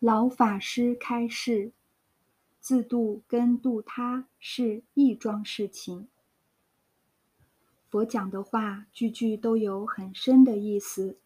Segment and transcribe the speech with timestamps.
[0.00, 1.72] 老法师开示：
[2.60, 6.06] 自度跟度他是一桩事情。
[7.88, 11.16] 佛讲的话句句都有很深的意思，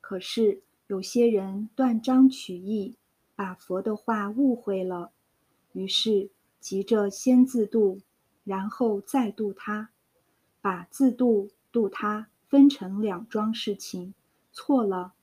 [0.00, 2.96] 可是有些人断章取义，
[3.34, 5.10] 把佛的话误会了，
[5.72, 6.30] 于是
[6.60, 8.00] 急着先自度，
[8.44, 9.90] 然后再度他，
[10.62, 14.14] 把自度度他分成两桩事情，
[14.52, 15.13] 错了。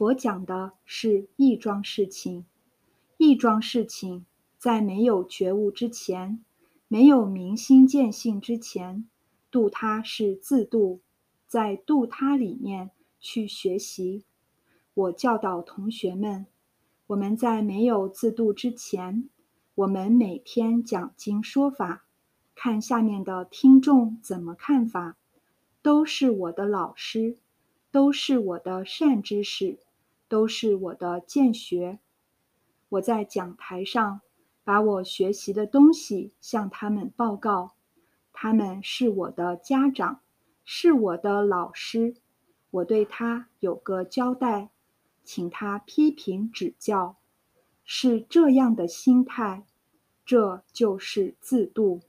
[0.00, 2.46] 佛讲的是一桩事情，
[3.18, 4.24] 一桩事情
[4.56, 6.42] 在没有觉悟之前，
[6.88, 9.06] 没有明心见性之前，
[9.50, 11.02] 度他是自度，
[11.46, 14.24] 在度他里面去学习。
[14.94, 16.46] 我教导同学们，
[17.08, 19.28] 我们在没有自度之前，
[19.74, 22.06] 我们每天讲经说法，
[22.54, 25.18] 看下面的听众怎么看法，
[25.82, 27.36] 都是我的老师，
[27.90, 29.78] 都是我的善知识。
[30.30, 31.98] 都是我的见学。
[32.88, 34.20] 我在讲台上
[34.62, 37.72] 把我学习的东西向他们报告，
[38.32, 40.20] 他们是我的家长，
[40.64, 42.14] 是我的老师，
[42.70, 44.70] 我对他有个交代，
[45.24, 47.16] 请他批评指教，
[47.84, 49.66] 是这样的心态，
[50.24, 52.02] 这就是自度，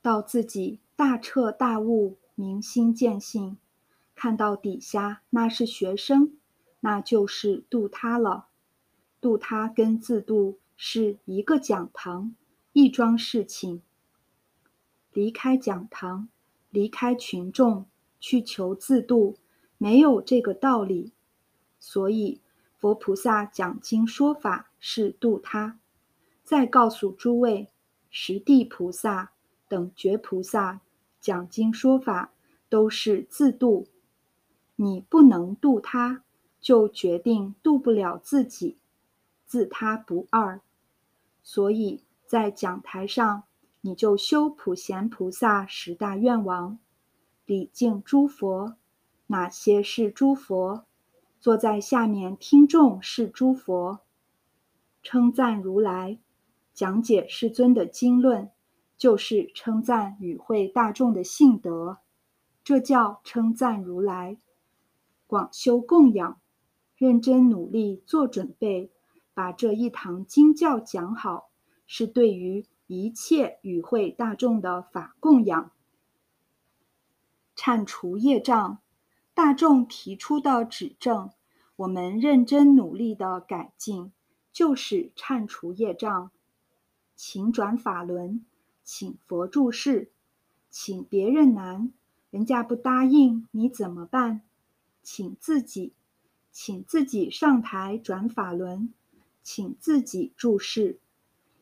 [0.00, 3.58] 到自己大彻大悟、明心见性。
[4.18, 6.32] 看到底下那是学生，
[6.80, 8.48] 那就是度他了。
[9.20, 12.34] 度他跟自度是一个讲堂，
[12.72, 13.80] 一桩事情。
[15.12, 16.28] 离开讲堂，
[16.70, 17.86] 离开群众，
[18.18, 19.36] 去求自度，
[19.78, 21.12] 没有这个道理。
[21.78, 22.40] 所以
[22.76, 25.78] 佛菩萨讲经说法是度他。
[26.42, 27.68] 再告诉诸位，
[28.10, 29.30] 十地菩萨
[29.68, 30.80] 等觉菩萨
[31.20, 32.32] 讲经说法
[32.68, 33.86] 都是自度。
[34.80, 36.22] 你不能度他，
[36.60, 38.78] 就决定度不了自己，
[39.44, 40.60] 自他不二。
[41.42, 43.42] 所以在讲台上，
[43.80, 46.78] 你就修普贤菩萨十大愿王，
[47.44, 48.76] 礼敬诸佛。
[49.26, 50.84] 哪些是诸佛？
[51.40, 53.98] 坐在下面听众是诸佛，
[55.02, 56.18] 称赞如来，
[56.72, 58.48] 讲解世尊的经论，
[58.96, 61.98] 就是称赞与会大众的性德，
[62.62, 64.38] 这叫称赞如来。
[65.28, 66.40] 广修供养，
[66.96, 68.90] 认真努力做准备，
[69.34, 71.50] 把这一堂经教讲好，
[71.86, 75.70] 是对于一切与会大众的法供养。
[77.54, 78.78] 铲除业障，
[79.34, 81.30] 大众提出的指正，
[81.76, 84.12] 我们认真努力的改进，
[84.50, 86.30] 就是铲除业障。
[87.14, 88.46] 请转法轮，
[88.82, 90.10] 请佛注释，
[90.70, 91.92] 请别人难，
[92.30, 94.40] 人家不答应，你怎么办？
[95.10, 95.94] 请自己，
[96.52, 98.92] 请自己上台转法轮，
[99.42, 101.00] 请自己注释，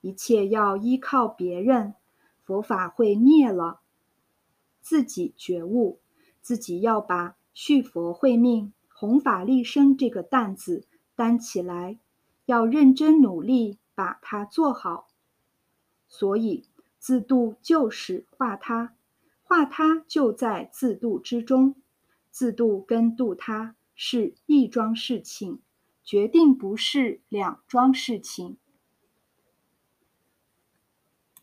[0.00, 1.94] 一切要依靠别人，
[2.42, 3.78] 佛法会灭了。
[4.80, 6.00] 自己觉悟，
[6.42, 12.00] 自己要把续佛慧命、弘法利生这个担子担起来，
[12.46, 15.06] 要认真努力把它做好。
[16.08, 16.64] 所以
[16.98, 18.96] 自度就是化他，
[19.44, 21.76] 化他就在自度之中。
[22.38, 25.60] 自度跟度他是一桩事情，
[26.04, 28.58] 决定不是两桩事情。